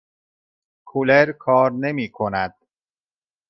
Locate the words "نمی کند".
1.71-2.53